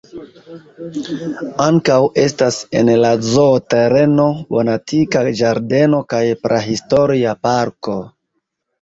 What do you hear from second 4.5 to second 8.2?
botanika ĝardeno kaj prahistoria parko.